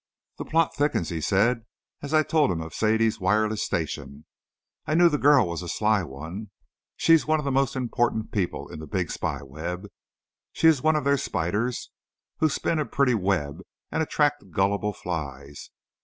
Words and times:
"The 0.39 0.45
plot 0.45 0.73
thickens," 0.75 1.09
he 1.09 1.21
said 1.21 1.61
as 2.01 2.11
I 2.11 2.23
told 2.23 2.49
him 2.49 2.59
of 2.59 2.73
Sadie's 2.73 3.19
wireless 3.19 3.61
station. 3.61 4.25
"I 4.87 4.95
knew 4.95 5.09
that 5.09 5.19
girl 5.21 5.47
was 5.47 5.61
a 5.61 5.69
sly 5.69 6.01
one. 6.01 6.49
She's 6.97 7.27
one 7.27 7.37
of 7.37 7.45
the 7.45 7.51
most 7.51 7.75
important 7.75 8.31
people 8.31 8.67
in 8.67 8.79
the 8.79 8.87
big 8.87 9.11
spy 9.11 9.43
web. 9.43 9.85
She's 10.53 10.81
one 10.81 10.95
of 10.95 11.03
their 11.03 11.19
spyders, 11.19 11.91
who 12.39 12.49
spin 12.49 12.79
a 12.79 12.85
pretty 12.87 13.13
web 13.13 13.61
and 13.91 14.01
attract 14.01 14.49
gullible 14.49 14.93
flies. 14.93 15.69